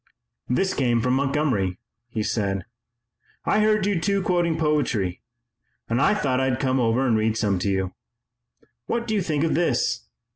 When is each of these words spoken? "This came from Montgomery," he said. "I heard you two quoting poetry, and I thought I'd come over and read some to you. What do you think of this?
"This 0.49 0.73
came 0.73 0.99
from 0.99 1.13
Montgomery," 1.13 1.77
he 2.09 2.23
said. 2.23 2.65
"I 3.45 3.59
heard 3.59 3.85
you 3.85 4.01
two 4.01 4.23
quoting 4.23 4.57
poetry, 4.57 5.21
and 5.87 6.01
I 6.01 6.15
thought 6.15 6.39
I'd 6.41 6.59
come 6.59 6.79
over 6.79 7.05
and 7.05 7.15
read 7.15 7.37
some 7.37 7.59
to 7.59 7.69
you. 7.69 7.93
What 8.87 9.05
do 9.05 9.13
you 9.13 9.21
think 9.21 9.43
of 9.43 9.53
this? 9.53 10.07